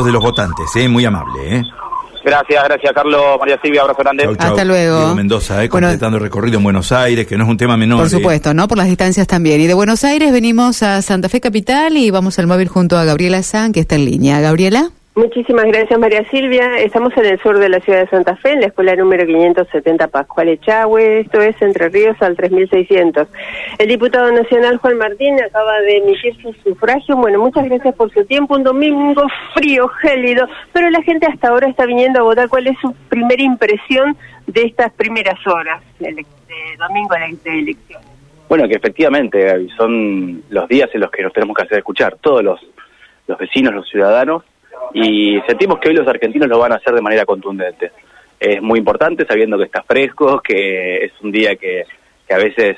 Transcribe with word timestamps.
de 0.00 0.10
los 0.10 0.22
votantes, 0.22 0.74
¿eh? 0.76 0.88
muy 0.88 1.04
amable. 1.04 1.58
¿eh? 1.58 1.62
Gracias, 2.24 2.64
gracias 2.64 2.92
Carlos, 2.94 3.38
María 3.38 3.60
Silvia, 3.62 3.82
abrazo 3.82 4.00
grande. 4.00 4.24
Chau, 4.24 4.36
chau. 4.36 4.48
Hasta 4.48 4.64
luego. 4.64 4.96
Diego 4.96 5.14
Mendoza, 5.14 5.62
¿eh? 5.62 5.68
Bueno, 5.68 5.88
completando 5.88 6.16
el 6.16 6.22
recorrido 6.22 6.56
en 6.56 6.64
Buenos 6.64 6.92
Aires, 6.92 7.26
que 7.26 7.36
no 7.36 7.44
es 7.44 7.50
un 7.50 7.58
tema 7.58 7.76
menor. 7.76 7.98
Por 7.98 8.06
¿eh? 8.06 8.10
supuesto, 8.10 8.54
¿no? 8.54 8.68
Por 8.68 8.78
las 8.78 8.86
distancias 8.86 9.26
también. 9.26 9.60
Y 9.60 9.66
de 9.66 9.74
Buenos 9.74 10.02
Aires 10.04 10.32
venimos 10.32 10.82
a 10.82 11.02
Santa 11.02 11.28
Fe 11.28 11.42
Capital 11.42 11.98
y 11.98 12.10
vamos 12.10 12.38
al 12.38 12.46
móvil 12.46 12.68
junto 12.68 12.96
a 12.96 13.04
Gabriela 13.04 13.42
San, 13.42 13.72
que 13.72 13.80
está 13.80 13.96
en 13.96 14.06
línea. 14.06 14.40
Gabriela. 14.40 14.92
Muchísimas 15.14 15.66
gracias, 15.66 16.00
María 16.00 16.24
Silvia. 16.30 16.78
Estamos 16.78 17.14
en 17.18 17.26
el 17.26 17.38
sur 17.40 17.58
de 17.58 17.68
la 17.68 17.80
ciudad 17.80 18.00
de 18.00 18.08
Santa 18.08 18.34
Fe, 18.36 18.52
en 18.52 18.60
la 18.60 18.68
escuela 18.68 18.96
número 18.96 19.26
570 19.26 20.08
Pascual 20.08 20.48
Echagüe. 20.48 21.20
Esto 21.20 21.42
es 21.42 21.60
Entre 21.60 21.90
Ríos 21.90 22.16
al 22.22 22.34
3600. 22.34 23.28
El 23.76 23.88
diputado 23.88 24.32
nacional 24.32 24.78
Juan 24.78 24.96
Martín 24.96 25.38
acaba 25.38 25.80
de 25.80 25.98
emitir 25.98 26.34
su 26.40 26.54
sufragio. 26.64 27.14
Bueno, 27.16 27.40
muchas 27.40 27.66
gracias 27.66 27.94
por 27.94 28.10
su 28.10 28.24
tiempo. 28.24 28.54
Un 28.54 28.62
domingo 28.62 29.22
frío, 29.52 29.86
gélido, 29.88 30.48
pero 30.72 30.88
la 30.88 31.02
gente 31.02 31.26
hasta 31.26 31.48
ahora 31.48 31.68
está 31.68 31.84
viniendo 31.84 32.20
a 32.20 32.22
votar. 32.22 32.48
¿Cuál 32.48 32.68
es 32.68 32.78
su 32.80 32.94
primera 33.10 33.42
impresión 33.42 34.16
de 34.46 34.62
estas 34.62 34.94
primeras 34.94 35.46
horas 35.46 35.82
de, 35.98 36.14
de 36.14 36.24
domingo 36.78 37.14
de 37.44 37.58
elecciones? 37.58 38.08
Bueno, 38.48 38.66
que 38.66 38.76
efectivamente 38.76 39.66
son 39.76 40.42
los 40.48 40.66
días 40.68 40.88
en 40.94 41.00
los 41.02 41.10
que 41.10 41.22
nos 41.22 41.34
tenemos 41.34 41.54
que 41.54 41.64
hacer 41.64 41.78
escuchar, 41.78 42.16
todos 42.18 42.42
los, 42.42 42.60
los 43.26 43.36
vecinos, 43.36 43.74
los 43.74 43.86
ciudadanos, 43.90 44.42
y 44.94 45.40
sentimos 45.46 45.78
que 45.78 45.88
hoy 45.88 45.94
los 45.94 46.06
argentinos 46.06 46.48
lo 46.48 46.58
van 46.58 46.72
a 46.72 46.76
hacer 46.76 46.94
de 46.94 47.02
manera 47.02 47.24
contundente. 47.24 47.92
Es 48.38 48.60
muy 48.60 48.78
importante 48.78 49.24
sabiendo 49.26 49.56
que 49.56 49.64
está 49.64 49.82
fresco, 49.82 50.40
que 50.40 51.04
es 51.04 51.12
un 51.22 51.30
día 51.30 51.56
que, 51.56 51.84
que 52.26 52.34
a 52.34 52.38
veces 52.38 52.76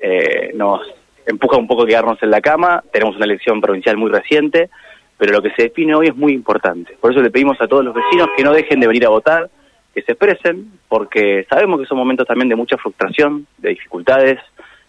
eh, 0.00 0.52
nos 0.54 0.80
empuja 1.26 1.56
un 1.56 1.66
poco 1.66 1.82
a 1.82 1.86
quedarnos 1.86 2.22
en 2.22 2.30
la 2.30 2.40
cama, 2.40 2.82
tenemos 2.92 3.16
una 3.16 3.26
elección 3.26 3.60
provincial 3.60 3.96
muy 3.96 4.10
reciente, 4.10 4.70
pero 5.16 5.32
lo 5.32 5.42
que 5.42 5.50
se 5.50 5.64
define 5.64 5.94
hoy 5.94 6.08
es 6.08 6.16
muy 6.16 6.32
importante. 6.32 6.96
Por 7.00 7.12
eso 7.12 7.20
le 7.20 7.30
pedimos 7.30 7.60
a 7.60 7.68
todos 7.68 7.84
los 7.84 7.94
vecinos 7.94 8.28
que 8.36 8.42
no 8.42 8.52
dejen 8.52 8.80
de 8.80 8.88
venir 8.88 9.06
a 9.06 9.10
votar, 9.10 9.48
que 9.94 10.02
se 10.02 10.12
expresen, 10.12 10.72
porque 10.88 11.46
sabemos 11.48 11.80
que 11.80 11.86
son 11.86 11.98
momentos 11.98 12.26
también 12.26 12.48
de 12.48 12.56
mucha 12.56 12.76
frustración, 12.76 13.46
de 13.58 13.70
dificultades, 13.70 14.38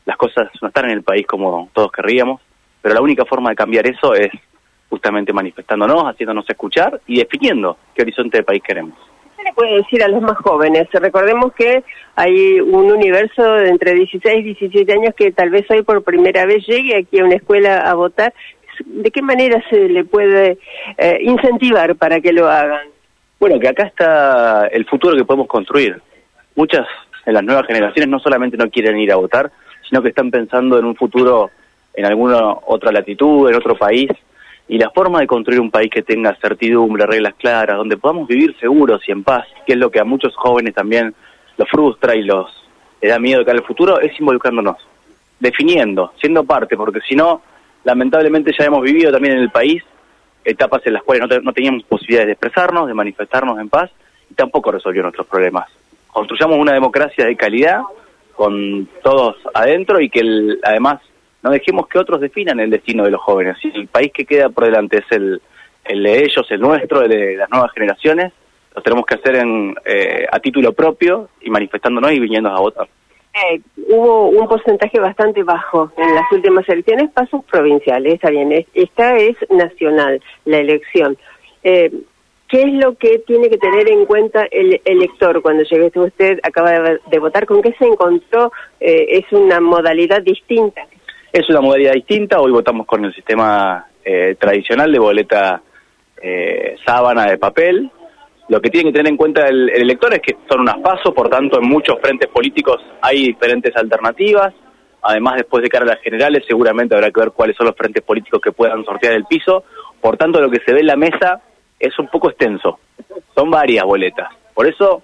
las 0.06 0.18
cosas 0.18 0.50
no 0.62 0.70
están 0.70 0.86
en 0.86 0.92
el 0.92 1.04
país 1.04 1.26
como 1.28 1.70
todos 1.74 1.92
querríamos, 1.92 2.42
pero 2.82 2.96
la 2.96 3.02
única 3.02 3.26
forma 3.26 3.52
de 3.52 3.56
cambiar 3.56 3.88
eso 3.88 4.14
es 4.14 4.32
justamente 4.94 5.34
manifestándonos, 5.34 6.04
haciéndonos 6.04 6.48
escuchar 6.48 7.02
y 7.08 7.18
definiendo 7.18 7.78
qué 7.96 8.04
horizonte 8.04 8.38
de 8.38 8.44
país 8.44 8.62
queremos. 8.62 8.94
¿Qué 9.36 9.44
le 9.44 9.52
puede 9.54 9.78
decir 9.78 10.04
a 10.04 10.08
los 10.08 10.22
más 10.22 10.38
jóvenes? 10.38 10.88
Recordemos 10.92 11.52
que 11.54 11.84
hay 12.16 12.60
un 12.60 12.92
universo 12.92 13.42
de 13.54 13.70
entre 13.70 13.96
16 13.96 14.42
y 14.42 14.54
17 14.54 14.94
años 14.94 15.16
que 15.18 15.32
tal 15.32 15.50
vez 15.50 15.66
hoy 15.72 15.82
por 15.82 16.04
primera 16.04 16.46
vez 16.46 16.64
llegue 16.68 16.96
aquí 16.96 17.20
a 17.20 17.26
una 17.26 17.38
escuela 17.38 17.90
a 17.90 17.96
votar. 17.96 18.36
¿De 18.86 19.10
qué 19.10 19.24
manera 19.24 19.64
se 19.68 19.90
le 19.90 20.06
puede 20.06 20.60
eh, 21.00 21.18
incentivar 21.22 21.96
para 21.96 22.22
que 22.22 22.32
lo 22.32 22.48
hagan? 22.48 22.88
Bueno, 23.40 23.60
que 23.60 23.70
acá 23.70 23.86
está 23.88 24.68
el 24.68 24.86
futuro 24.86 25.18
que 25.18 25.26
podemos 25.26 25.48
construir. 25.48 26.00
Muchas 26.56 26.86
de 27.26 27.34
las 27.34 27.44
nuevas 27.44 27.66
generaciones 27.66 28.10
no 28.10 28.20
solamente 28.20 28.58
no 28.58 28.70
quieren 28.70 29.00
ir 29.00 29.12
a 29.12 29.16
votar, 29.16 29.52
sino 29.90 30.04
que 30.04 30.10
están 30.10 30.30
pensando 30.30 30.78
en 30.78 30.86
un 30.86 30.96
futuro 30.96 31.50
en 31.96 32.06
alguna 32.06 32.54
otra 32.66 32.92
latitud, 32.92 33.50
en 33.50 33.56
otro 33.56 33.76
país. 33.76 34.10
Y 34.68 34.78
la 34.78 34.90
forma 34.92 35.20
de 35.20 35.28
construir 35.28 35.60
un 35.60 35.70
país 35.70 35.90
que 35.92 36.02
tenga 36.04 36.36
certidumbre, 36.42 37.06
reglas 37.06 37.34
claras, 37.36 37.78
donde 37.78 37.98
podamos 37.98 38.28
vivir 38.28 38.56
seguros 38.60 39.02
y 39.08 39.12
en 39.12 39.24
paz, 39.24 39.46
que 39.66 39.74
es 39.74 39.78
lo 39.80 39.92
que 39.92 40.00
a 40.00 40.06
muchos 40.06 40.36
jóvenes 40.36 40.74
también 40.74 41.14
los 41.58 41.70
frustra 41.70 42.16
y 42.16 42.24
los 42.24 42.50
les 43.02 43.12
da 43.12 43.20
miedo 43.20 43.40
de 43.40 43.46
cara 43.46 43.58
al 43.58 43.66
futuro, 43.66 44.00
es 44.00 44.18
involucrándonos, 44.18 44.78
definiendo, 45.38 46.14
siendo 46.22 46.46
parte, 46.46 46.78
porque 46.78 47.02
si 47.02 47.16
no, 47.16 47.42
lamentablemente 47.84 48.54
ya 48.58 48.66
hemos 48.66 48.82
vivido 48.82 49.12
también 49.12 49.36
en 49.36 49.42
el 49.44 49.50
país 49.52 49.84
etapas 50.46 50.82
en 50.86 50.94
las 50.94 51.04
cuales 51.04 51.28
no, 51.30 51.40
no 51.42 51.52
teníamos 51.52 51.84
posibilidades 51.84 52.28
de 52.28 52.32
expresarnos, 52.34 52.88
de 52.88 52.94
manifestarnos 52.94 53.60
en 53.60 53.68
paz, 53.68 53.92
y 54.30 54.34
tampoco 54.36 54.72
resolvió 54.72 55.02
nuestros 55.02 55.28
problemas. 55.28 55.70
Construyamos 56.08 56.58
una 56.58 56.74
democracia 56.74 57.26
de 57.26 57.36
calidad, 57.36 57.82
con 58.36 58.88
todos 59.04 59.36
adentro, 59.54 60.00
y 60.00 60.10
que 60.10 60.22
el- 60.22 60.60
además 60.64 61.02
no 61.44 61.52
dejemos 61.52 61.88
que 61.88 62.00
otros 62.00 62.22
definan 62.22 62.60
el 62.60 62.70
destino 62.70 63.04
de 63.04 63.12
los 63.12 63.22
jóvenes. 63.22 63.58
Si 63.62 63.68
el 63.76 63.88
país 63.88 64.12
que 64.14 64.26
queda 64.26 64.50
por 64.50 64.66
delante 64.66 65.00
es 65.00 65.12
el, 65.12 65.42
de 65.86 66.24
ellos, 66.24 66.46
el 66.50 66.62
nuestro, 66.62 67.02
el 67.02 67.10
de 67.10 67.36
las 67.36 67.50
nuevas 67.50 67.72
generaciones, 67.74 68.32
lo 68.76 68.82
tenemos 68.82 69.06
que 69.06 69.16
hacer 69.16 69.36
en, 69.36 69.76
eh, 69.86 70.26
a 70.32 70.40
título 70.40 70.74
propio 70.74 71.30
y 71.42 71.50
manifestándonos 71.50 72.12
y 72.14 72.20
viniendo 72.20 72.50
a 72.50 72.60
votar. 72.60 72.88
Eh, 73.36 73.60
hubo 73.90 74.30
un 74.30 74.48
porcentaje 74.48 75.00
bastante 75.00 75.44
bajo 75.44 75.92
en 75.98 76.16
las 76.16 76.32
últimas 76.32 76.68
elecciones, 76.70 77.12
pasos 77.12 77.44
provinciales, 77.52 78.14
está 78.16 78.30
bien, 78.30 78.52
es- 78.52 78.68
esta 78.74 79.18
es 79.18 79.36
nacional, 79.50 80.22
la 80.46 80.58
elección. 80.60 81.18
Eh, 81.64 81.92
¿Qué 82.48 82.62
es 82.62 82.74
lo 82.74 82.96
que 82.96 83.18
tiene 83.26 83.50
que 83.50 83.58
tener 83.58 83.90
en 83.90 84.06
cuenta 84.06 84.46
el 84.52 84.80
elector 84.86 85.42
cuando 85.42 85.64
llegue 85.64 85.92
usted, 85.96 86.40
acaba 86.44 86.72
de, 86.72 87.00
de 87.10 87.20
votar? 87.20 87.48
¿Con 87.48 87.64
qué 87.64 87.74
se 87.80 87.86
encontró? 87.86 88.52
Eh, 88.80 89.08
¿Es 89.10 89.26
una 89.32 89.60
modalidad 89.60 90.22
distinta? 90.22 90.86
Es 91.34 91.50
una 91.50 91.62
modalidad 91.62 91.94
distinta, 91.94 92.40
hoy 92.40 92.52
votamos 92.52 92.86
con 92.86 93.04
el 93.06 93.16
sistema 93.16 93.88
eh, 94.06 94.36
tradicional 94.40 94.92
de 94.92 95.00
boleta 95.00 95.64
eh, 96.22 96.76
sábana 96.86 97.26
de 97.26 97.40
papel. 97.40 97.90
Lo 98.50 98.62
que 98.62 98.70
tiene 98.70 98.92
que 98.92 99.00
tener 99.00 99.12
en 99.12 99.18
cuenta 99.18 99.48
el, 99.48 99.68
el 99.72 99.82
elector 99.82 100.14
es 100.14 100.20
que 100.20 100.38
son 100.48 100.62
unas 100.62 100.78
pasos, 100.78 101.12
por 101.12 101.30
tanto 101.30 101.60
en 101.60 101.68
muchos 101.68 102.00
frentes 102.00 102.30
políticos 102.30 102.80
hay 103.02 103.30
diferentes 103.30 103.76
alternativas. 103.76 104.54
Además, 105.02 105.38
después 105.38 105.64
de 105.64 105.70
cara 105.70 105.86
a 105.86 105.96
las 105.96 106.02
generales, 106.02 106.44
seguramente 106.48 106.94
habrá 106.94 107.10
que 107.10 107.20
ver 107.20 107.32
cuáles 107.32 107.58
son 107.58 107.66
los 107.66 107.76
frentes 107.76 108.04
políticos 108.04 108.40
que 108.40 108.52
puedan 108.52 108.86
sortear 108.86 109.16
el 109.16 109.26
piso. 109.26 109.64
Por 110.00 110.18
tanto, 110.18 110.40
lo 110.40 110.52
que 110.52 110.62
se 110.64 110.72
ve 110.72 110.82
en 110.82 110.88
la 110.88 110.96
mesa 110.96 111.42
es 111.80 111.98
un 111.98 112.10
poco 112.10 112.30
extenso. 112.30 112.78
Son 113.34 113.50
varias 113.50 113.86
boletas. 113.86 114.30
Por 114.54 114.68
eso, 114.68 115.02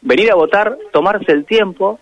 venir 0.00 0.30
a 0.30 0.36
votar, 0.36 0.78
tomarse 0.92 1.32
el 1.32 1.44
tiempo, 1.44 1.98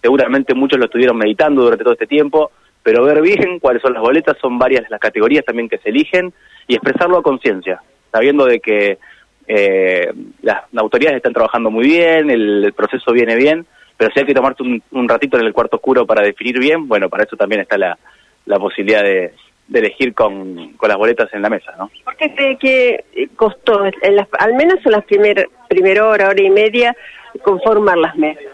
seguramente 0.00 0.54
muchos 0.54 0.78
lo 0.78 0.84
estuvieron 0.84 1.18
meditando 1.18 1.64
durante 1.64 1.82
todo 1.82 1.94
este 1.94 2.06
tiempo, 2.06 2.52
pero 2.82 3.04
ver 3.04 3.20
bien 3.20 3.58
cuáles 3.58 3.82
son 3.82 3.92
las 3.92 4.02
boletas, 4.02 4.36
son 4.40 4.58
varias 4.58 4.88
las 4.90 5.00
categorías 5.00 5.44
también 5.44 5.68
que 5.68 5.78
se 5.78 5.90
eligen 5.90 6.32
y 6.66 6.74
expresarlo 6.74 7.18
a 7.18 7.22
conciencia, 7.22 7.80
sabiendo 8.12 8.46
de 8.46 8.60
que 8.60 8.98
eh, 9.46 10.12
las 10.42 10.62
autoridades 10.76 11.16
están 11.16 11.32
trabajando 11.32 11.70
muy 11.70 11.84
bien, 11.86 12.30
el, 12.30 12.72
proceso 12.76 13.12
viene 13.12 13.34
bien, 13.36 13.66
pero 13.96 14.10
si 14.12 14.20
hay 14.20 14.26
que 14.26 14.34
tomarte 14.34 14.62
un, 14.62 14.82
un 14.92 15.08
ratito 15.08 15.38
en 15.38 15.44
el 15.46 15.52
cuarto 15.52 15.76
oscuro 15.76 16.06
para 16.06 16.22
definir 16.22 16.58
bien, 16.58 16.88
bueno, 16.88 17.08
para 17.08 17.24
eso 17.24 17.36
también 17.36 17.60
está 17.60 17.76
la, 17.76 17.98
la 18.46 18.58
posibilidad 18.58 19.02
de, 19.02 19.32
de 19.68 19.78
elegir 19.78 20.14
con, 20.14 20.72
con 20.74 20.88
las 20.88 20.96
boletas 20.98 21.28
en 21.34 21.42
la 21.42 21.50
mesa, 21.50 21.72
¿no? 21.78 21.90
¿Por 22.04 22.16
qué 22.16 22.34
cree 22.34 22.56
que 22.58 23.28
costó, 23.36 23.84
en 23.84 24.16
las- 24.16 24.28
al 24.38 24.54
menos 24.54 24.78
en 24.84 24.92
las 24.92 25.04
primer, 25.04 25.48
primera 25.68 26.06
hora, 26.08 26.28
hora 26.28 26.42
y 26.42 26.50
media, 26.50 26.96
conformar 27.42 27.98
las 27.98 28.16
mesas? 28.16 28.49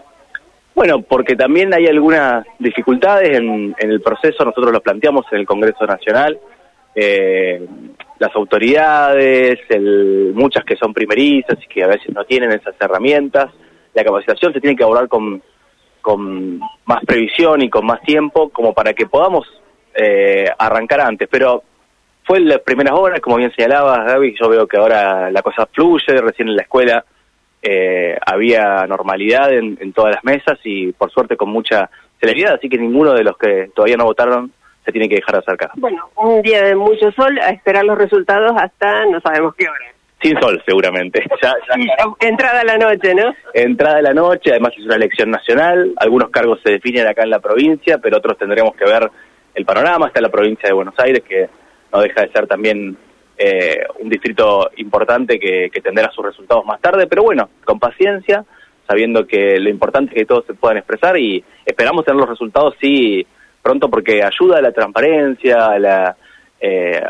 Bueno, 0.77 1.01
porque 1.01 1.35
también 1.35 1.73
hay 1.73 1.87
algunas 1.87 2.45
dificultades 2.59 3.35
en, 3.35 3.75
en 3.79 3.89
el 3.91 3.99
proceso, 3.99 4.45
nosotros 4.45 4.71
lo 4.71 4.79
planteamos 4.79 5.25
en 5.31 5.39
el 5.39 5.45
Congreso 5.47 5.87
Nacional, 5.87 6.37
eh, 6.93 7.65
las 8.19 8.35
autoridades, 8.35 9.57
el- 9.69 10.33
muchas 10.35 10.63
que 10.65 10.75
son 10.75 10.93
primerizas 10.93 11.57
y 11.63 11.67
que 11.67 11.83
a 11.83 11.87
veces 11.87 12.13
no 12.13 12.23
tienen 12.25 12.51
esas 12.51 12.75
herramientas, 12.79 13.47
la 13.95 14.03
capacitación 14.03 14.53
se 14.53 14.61
tiene 14.61 14.75
que 14.75 14.83
abordar 14.83 15.07
con, 15.07 15.41
con 15.99 16.59
más 16.85 17.03
previsión 17.07 17.63
y 17.63 17.71
con 17.71 17.83
más 17.83 17.99
tiempo 18.01 18.49
como 18.49 18.71
para 18.75 18.93
que 18.93 19.07
podamos 19.07 19.47
eh, 19.95 20.45
arrancar 20.59 21.01
antes, 21.01 21.27
pero 21.31 21.63
fue 22.23 22.37
en 22.37 22.49
las 22.49 22.59
primeras 22.59 22.93
horas, 22.93 23.19
como 23.19 23.37
bien 23.37 23.51
señalabas, 23.55 24.05
Gaby, 24.05 24.35
yo 24.39 24.47
veo 24.47 24.67
que 24.67 24.77
ahora 24.77 25.31
la 25.31 25.41
cosa 25.41 25.65
fluye, 25.73 26.21
recién 26.21 26.49
en 26.49 26.55
la 26.55 26.61
escuela 26.61 27.03
eh, 27.69 28.17
había 28.25 28.85
normalidad 28.87 29.51
en, 29.53 29.77
en 29.81 29.91
todas 29.93 30.15
las 30.15 30.23
mesas 30.23 30.57
y 30.63 30.91
por 30.93 31.11
suerte 31.11 31.35
con 31.35 31.49
mucha 31.49 31.89
celeridad, 32.19 32.53
así 32.55 32.69
que 32.69 32.77
ninguno 32.77 33.13
de 33.13 33.23
los 33.23 33.37
que 33.37 33.69
todavía 33.75 33.97
no 33.97 34.05
votaron 34.05 34.51
se 34.85 34.91
tiene 34.93 35.09
que 35.09 35.15
dejar 35.15 35.35
acercar. 35.35 35.71
Bueno, 35.75 36.09
un 36.15 36.41
día 36.41 36.63
de 36.63 36.73
mucho 36.75 37.11
sol, 37.11 37.37
a 37.39 37.49
esperar 37.49 37.83
los 37.83 37.97
resultados 37.97 38.53
hasta 38.57 39.05
no 39.07 39.19
sabemos 39.19 39.53
qué 39.55 39.65
hora. 39.67 39.85
Sin 40.21 40.39
sol, 40.39 40.63
seguramente. 40.65 41.23
Ya- 41.43 41.53
ya- 41.69 42.27
Entrada 42.27 42.63
la 42.63 42.77
noche, 42.77 43.13
¿no? 43.13 43.33
entrada 43.53 43.97
de 43.97 44.01
la 44.03 44.13
noche, 44.13 44.51
además 44.51 44.71
es 44.77 44.85
una 44.85 44.95
elección 44.95 45.29
nacional, 45.29 45.93
algunos 45.97 46.29
cargos 46.29 46.59
se 46.63 46.71
definen 46.71 47.05
acá 47.05 47.23
en 47.23 47.29
la 47.31 47.39
provincia, 47.39 47.97
pero 47.97 48.17
otros 48.17 48.37
tendremos 48.37 48.75
que 48.75 48.85
ver 48.85 49.11
el 49.55 49.65
panorama, 49.65 50.07
está 50.07 50.21
la 50.21 50.29
provincia 50.29 50.69
de 50.69 50.73
Buenos 50.73 50.95
Aires, 50.99 51.21
que 51.27 51.49
no 51.91 51.99
deja 51.99 52.21
de 52.21 52.31
ser 52.31 52.47
también 52.47 52.97
eh, 53.37 53.85
un 53.99 54.09
distrito 54.09 54.71
importante 54.77 55.39
que, 55.39 55.69
que 55.71 55.81
tendrá 55.81 56.09
sus 56.11 56.25
resultados 56.25 56.65
más 56.65 56.81
tarde, 56.81 57.07
pero 57.07 57.23
bueno, 57.23 57.49
con 57.63 57.79
paciencia, 57.79 58.43
sabiendo 58.87 59.27
que 59.27 59.59
lo 59.59 59.69
importante 59.69 60.11
es 60.11 60.19
que 60.19 60.25
todos 60.25 60.45
se 60.45 60.53
puedan 60.53 60.77
expresar 60.77 61.17
y 61.17 61.43
esperamos 61.65 62.05
tener 62.05 62.19
los 62.19 62.29
resultados, 62.29 62.75
sí, 62.81 63.25
pronto, 63.61 63.89
porque 63.89 64.23
ayuda 64.23 64.59
a 64.59 64.61
la 64.61 64.71
transparencia, 64.71 65.67
a 65.67 65.79
la... 65.79 66.17
eh, 66.59 67.03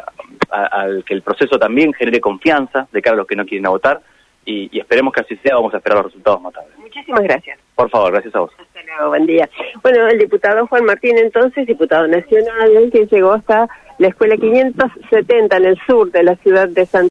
al 0.49 1.03
que 1.03 1.13
el 1.13 1.21
proceso 1.21 1.57
también 1.57 1.93
genere 1.93 2.19
confianza 2.19 2.87
de 2.91 3.01
cara 3.01 3.15
a 3.15 3.17
los 3.17 3.27
que 3.27 3.35
no 3.35 3.45
quieren 3.45 3.69
votar 3.69 4.01
y, 4.45 4.69
y 4.71 4.79
esperemos 4.79 5.13
que 5.13 5.21
así 5.21 5.35
sea, 5.37 5.55
vamos 5.55 5.73
a 5.73 5.77
esperar 5.77 5.97
los 5.97 6.07
resultados 6.07 6.41
más 6.41 6.53
tarde. 6.53 6.69
Muchísimas 6.77 7.21
gracias. 7.21 7.59
Por 7.75 7.89
favor, 7.89 8.11
gracias 8.11 8.33
a 8.35 8.39
vos. 8.39 8.51
Buen 9.09 9.25
día. 9.25 9.49
Bueno, 9.83 10.07
el 10.07 10.17
diputado 10.17 10.65
Juan 10.67 10.85
Martín, 10.85 11.17
entonces, 11.17 11.67
diputado 11.67 12.07
nacional, 12.07 12.89
que 12.91 13.05
llegó 13.05 13.33
hasta 13.33 13.67
la 13.99 14.07
escuela 14.07 14.37
570 14.37 15.57
en 15.57 15.65
el 15.65 15.77
sur 15.85 16.11
de 16.11 16.23
la 16.23 16.35
ciudad 16.37 16.67
de 16.69 16.85
Santa 16.85 16.97